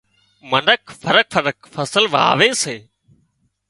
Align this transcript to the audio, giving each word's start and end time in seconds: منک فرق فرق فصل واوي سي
منک 0.51 0.83
فرق 1.01 1.29
فرق 1.33 1.57
فصل 1.73 2.03
واوي 2.13 2.49
سي 2.63 2.77